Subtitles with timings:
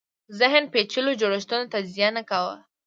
[0.39, 2.55] ذهن پېچلو جوړښتونو تجزیه نه کاوه